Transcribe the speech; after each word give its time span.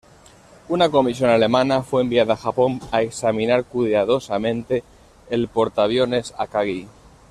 Una 0.67 0.89
comisión 0.89 1.29
alemana 1.29 1.83
fue 1.83 2.01
enviada 2.01 2.33
a 2.33 2.37
Japón 2.37 2.79
a 2.91 3.03
examinar 3.03 3.65
cuidadosamente 3.65 4.83
el 5.29 5.47
portaaviones 5.47 6.33
Akagi. 6.39 6.87